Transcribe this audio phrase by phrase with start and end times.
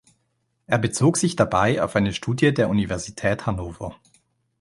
[0.65, 3.95] Er bezog sich dabei auf eine Studie der Universität Hannover.